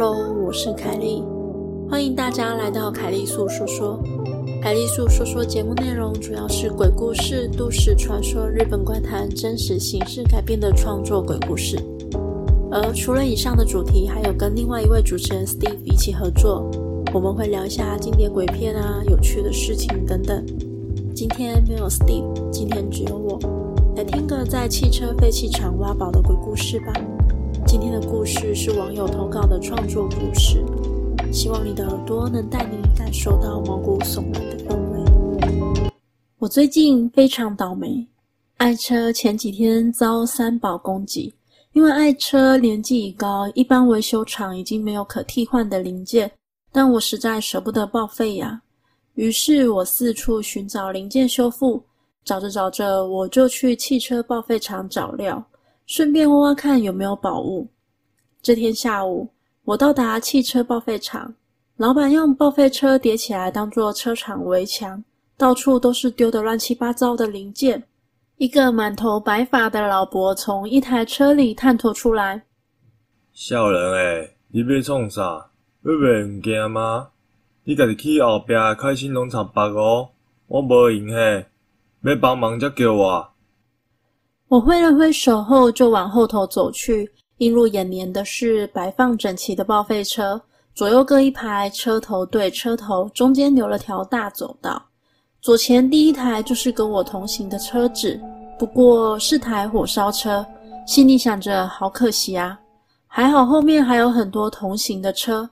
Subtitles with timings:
[0.00, 1.24] Hello，我是凯莉，
[1.90, 4.00] 欢迎大家来到凯莉素说说。
[4.62, 11.76] 凯莉素说说节目内容主要是鬼故事、都市传说、日本怪谈、真实形式改编的创作鬼故事。
[12.70, 16.70] 而除了以上的主题，还有跟另外一位主持人 Steve 一起合作，
[17.12, 20.46] 我们会聊一下经典鬼片啊、有趣的事情等等。
[21.12, 23.36] 今天没有 Steve，今天只有我，
[23.96, 26.92] 来听个在汽车废弃场挖宝的鬼故事吧。
[27.68, 30.64] 今天的故事是网友投稿的创作故事，
[31.30, 35.90] 希望你的耳朵能带你感受到毛骨悚然的氛围。
[36.38, 38.08] 我最近非常倒霉，
[38.56, 41.34] 爱车前几天遭三宝攻击，
[41.74, 46.30] 因为爱车年纪已高，一般维修厂已经没有可替换的零件，
[46.72, 48.62] 但我实在舍不得报废呀。
[49.16, 51.84] 于是我四处寻找零件修复，
[52.24, 55.44] 找着找着，我就去汽车报废厂找料。
[55.88, 57.66] 顺便挖挖看有没有宝物。
[58.42, 59.26] 这天下午，
[59.64, 61.34] 我到达汽车报废厂，
[61.78, 65.02] 老板用报废车叠起来当做车厂围墙，
[65.38, 67.82] 到处都是丢的乱七八糟的零件。
[68.36, 72.42] 一个满头白发的老伯从一台车里探头出来
[73.32, 75.22] ：“少年诶，你要创啥？
[75.84, 77.08] 要卖物件吗？
[77.64, 80.10] 你家己去后壁开心农场报哦，
[80.48, 81.46] 我无闲嘿，
[82.02, 83.30] 要帮忙则叫我。”
[84.48, 87.10] 我挥了挥手后，就往后头走去。
[87.38, 90.40] 映入眼帘的是摆放整齐的报废车，
[90.74, 94.82] 左右各一排，车头对车头，中间留了条大走道。
[95.40, 98.18] 左前第一台就是跟我同行的车子，
[98.58, 100.44] 不过是台火烧车。
[100.86, 102.58] 心里想着，好可惜啊！
[103.06, 105.48] 还好后面还有很多同行的车。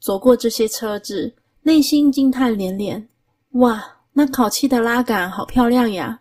[0.00, 3.08] 走过这些车子，内心惊叹连连。
[3.52, 6.20] 哇，那烤漆的拉杆好漂亮呀！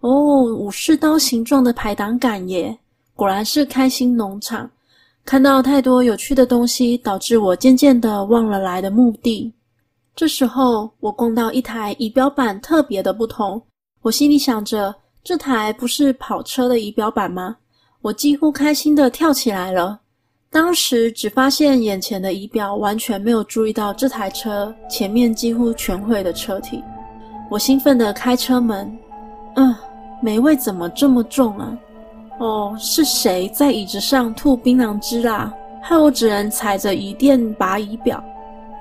[0.00, 2.76] 哦，武士刀形状的排挡杆耶！
[3.14, 4.68] 果然是开心农场。
[5.26, 9.52] 看到太多有趣的东西，导致我渐渐的忘了来的目的。
[10.16, 13.60] 这时候，我逛到一台仪表板特别的不同，
[14.00, 17.56] 我心里想着，这台不是跑车的仪表板吗？
[18.00, 20.00] 我几乎开心的跳起来了。
[20.50, 26.82] 当时只发现眼前的仪表，完全没有注意到这台车前面几乎全毁的车体。
[27.50, 28.98] 我兴奋的开车门，
[29.56, 29.76] 嗯。
[30.20, 31.76] 霉味怎么这么重啊？
[32.38, 35.52] 哦，是谁在椅子上吐槟榔汁啦？
[35.82, 38.22] 害我只能踩着椅垫拔仪表。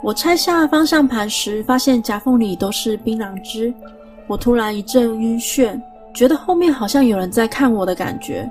[0.02, 3.74] 我拆下方向盘时，发现夹缝里都是槟榔汁。
[4.28, 5.80] 我突然一阵晕眩，
[6.14, 8.50] 觉得后面好像有人在看我的感觉。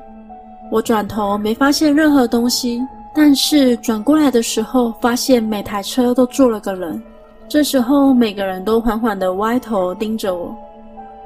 [0.71, 2.83] 我转头没发现任何东西，
[3.15, 7.03] 但是转过来的时候，发现每台车都坐了个人。
[7.49, 10.55] 这时候，每个人都缓缓地歪头盯着我。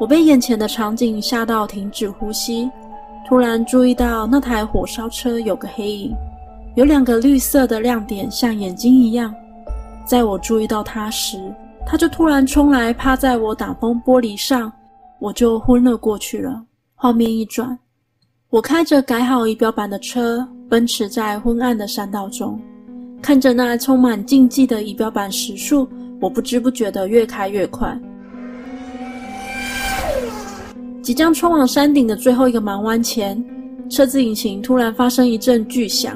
[0.02, 2.68] 我被眼前的场景吓到，停止呼吸。
[3.24, 6.12] 突然注意到那台火烧车有个黑影，
[6.74, 9.32] 有两个绿色的亮点，像眼睛一样。
[10.04, 11.38] 在我注意到它时，
[11.86, 14.72] 它就突然冲来，趴在我挡风玻璃上，
[15.20, 16.60] 我就昏了过去了。
[16.96, 17.78] 画面一转，
[18.50, 22.60] 我开着改好仪表板的车，奔驰在昏暗的山道中，
[23.22, 25.88] 看着那充满禁忌的仪表板时速，
[26.20, 27.96] 我不知不觉地越开越快。
[31.02, 33.44] 即将冲往山顶的最后一个盲弯前，
[33.90, 36.14] 车子引擎突然发生一阵巨响，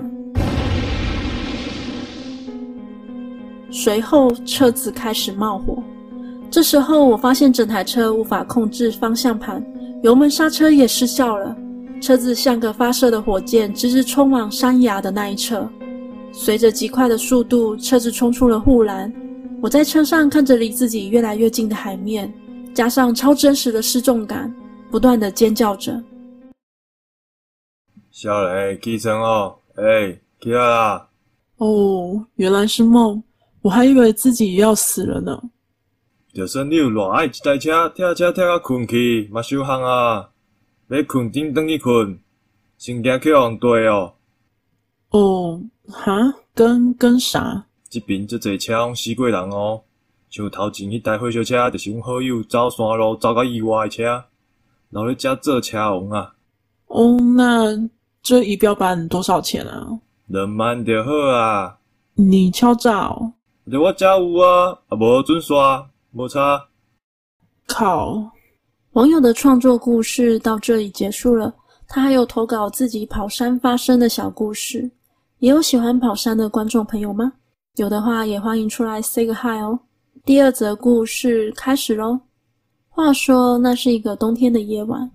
[3.69, 5.83] 随后车子开始冒火。
[6.49, 9.61] 这时候，我发现整台车无法控制方向盘，
[10.05, 11.57] 油门刹车也失效了，
[12.01, 15.69] 车子像个发射的火箭，直直冲往山崖的那一侧。
[16.31, 19.13] 随着极快的速度，车子冲出了护栏。
[19.61, 22.33] 我在车上看着离自己越来越近的海面，
[22.73, 24.55] 加上超真实的失重感。
[24.97, 26.03] 不断的尖叫着，
[28.11, 29.59] 小雷，起床哦！
[29.75, 31.11] 哎，起来啦！
[31.59, 33.23] 哦，原来是梦，
[33.61, 35.39] 我还以为自己要死了呢。
[36.33, 40.31] 就算你有偌爱一台车，跳车跳到困去，嘛受伤啊！
[40.89, 42.19] 要困顶等去困，
[42.79, 44.15] 先惊去往地哦。
[45.11, 46.15] 哦，哈，
[46.55, 47.67] 跟跟啥？
[47.91, 49.83] 这边这侪车拢死过人哦，
[50.31, 54.25] 像头前迄台火烧车，就是阮好友走山路走到意外的车。
[54.91, 56.35] 然后加这车红啊！
[56.87, 57.89] 哦，那
[58.23, 59.87] 这仪表板多少钱啊？
[60.27, 61.79] 两万就好啊！
[62.15, 63.33] 你敲诈哦？
[63.71, 66.69] 就我家有啊，啊无准刷，无差。
[67.67, 68.31] 靠！
[68.93, 71.53] 网友的创作故事到这里结束了。
[71.89, 74.91] 他还有投稿自己跑山发生的小故事。
[75.39, 77.33] 也有喜欢跑山的观众朋友吗？
[77.77, 79.79] 有的话也欢迎出来 say 个 hi 哦。
[80.25, 82.19] 第二则故事开始喽。
[82.97, 85.11] 话说，那是一个冬天的夜晚，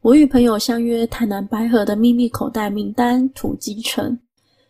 [0.00, 4.18] 我与朋友相约台南白河的秘密口袋名单土鸡城。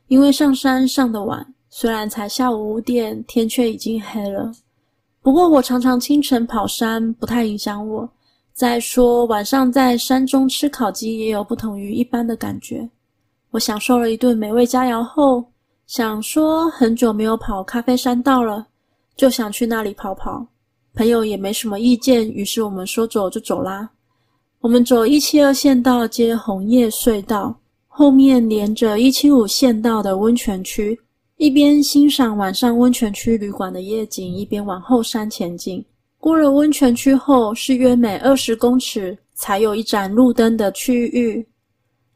[0.08, 4.50] 因为上山上的晚，虽然才下午五点，天却已经黑了。
[5.22, 8.10] 不过我常常清晨跑山，不太影响我。
[8.52, 12.90] 再说晚上在山中吃烤鸡，也有不同于一般的感觉。
[13.52, 15.44] 我享受了一顿美味佳肴后，
[15.86, 18.66] 想说很久没有跑咖啡山道了，
[19.14, 20.44] 就想去那里跑跑。
[21.00, 23.88] 朋友也没什么意见，于是我们说走就走啦。
[24.60, 27.58] 我们走一七二县道接红叶隧道，
[27.88, 31.00] 后面连着一七五县道的温泉区，
[31.38, 35.82] 一边欣赏晚上温泉区旅馆的夜景，一边往后山前进。
[36.18, 41.42] 过了温泉区后，是约每二十公尺才有一盏路灯的区域。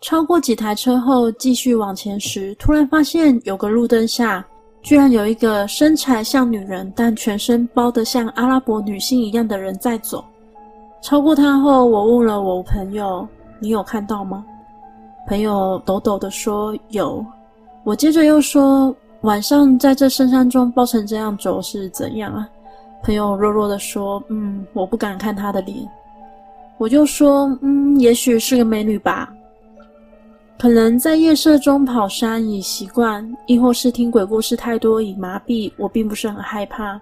[0.02, 4.46] 超过几台车后，继续往前时，突然发现有个路灯下，
[4.84, 10.22] 居然有一个身材像女人，但全身包得像阿拉伯女性一样的人在走。
[11.00, 13.26] 超过他后，我问了我朋友
[13.58, 14.44] ：“你有看到吗？”
[15.26, 17.24] 朋友抖抖地说：“有。”
[17.82, 18.94] 我接着又说。
[19.22, 22.46] 晚上在这深山中包成这样走是怎样啊？
[23.02, 25.78] 朋友弱弱的说：“嗯，我不敢看她的脸。”
[26.76, 29.32] 我就说：“嗯，也许是个美女吧。
[30.58, 35.70] 可能在夜色中跑山已习惯，亦或是听鬼故事太多已麻痹。
[35.76, 37.00] 我并不是很害怕，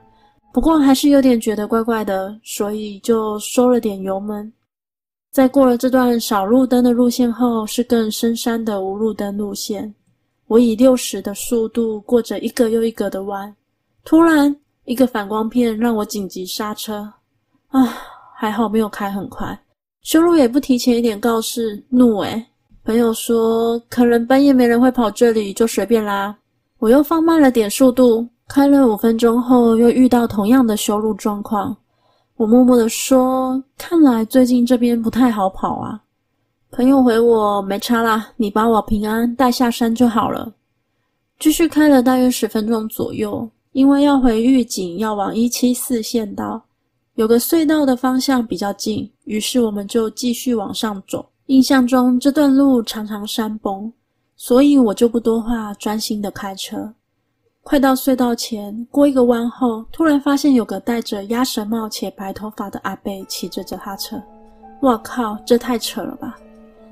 [0.53, 4.53] 不过还是有点觉得怪怪的，所以就收了点油门。
[5.31, 9.95] 在过了这段少路灯的路线后，是更深山的无路灯路线。”
[10.49, 13.55] 我以六十的速度过着一个又一个的弯，
[14.05, 14.55] 突然
[14.85, 17.11] 一个反光片让我紧急刹车。
[17.69, 17.97] 啊，
[18.37, 19.59] 还好没有开很快，
[20.03, 22.45] 修路也不提前一点告示，怒诶。
[22.85, 26.37] 朋友说可能半夜没人会跑这里，就随便啦。
[26.79, 31.77] 我又放慢了点速度，开了五分钟后又遇到同样的修路状况。
[32.37, 36.03] 我默默地说，看来最近这边不太好跑啊。
[36.73, 40.53] 朋友回我没差啦，你把我平安带下山就好了。
[41.39, 46.61] 继续开了大约十分钟左右，因为要回玉井，要往一七四县道，
[47.15, 51.25] 有个隧道的方向比较近，于是我们就继续往上走。
[51.53, 53.93] 印象中这段路常常山崩，
[54.37, 56.91] 所以我就不多话，专心的开车。
[57.63, 64.17] 快到隧道前，过一个弯后，突然发现有个戴着鸭舌帽且白头发的阿伯骑着脚踏车。
[64.81, 66.39] 我靠，这太扯了吧！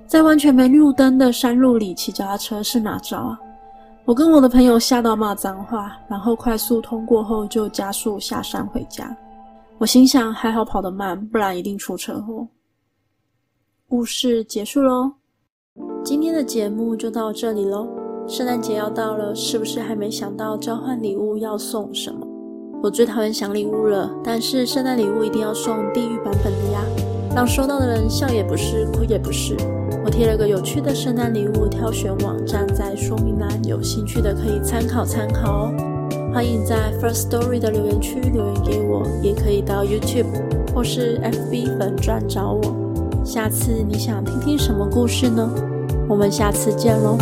[0.07, 3.41] 在完全没路灯的山路里骑脚踏车是哪招啊？
[4.05, 9.17] 我跟我的朋友吓到骂脏话，然后快速通过后就加速下山回家。
[9.79, 12.47] 我心想还好跑得慢，不然一定出车祸。
[13.91, 15.11] 故事结束喽，
[16.05, 17.89] 今天的节目就到这里喽。
[18.29, 22.25] 圣诞节要到了，是不是还没想到交换礼物要送什么？
[22.85, 26.85] 我最讨厌想礼物了，但是圣诞礼物一定要送地狱版本的呀，
[27.35, 29.57] 让收到的人笑也不是，哭也不是。
[30.05, 35.75] 我贴了个有趣的圣诞礼物挑选网站在说明栏，有兴趣的可以参考参考哦。
[36.33, 42.80] 欢迎在 First Story 的留言区留言给我，也可以到 YouTube 或是 FB 粉专找我。
[43.33, 45.49] 下次你想听听什么故事呢？
[46.09, 47.17] 我们下次见喽。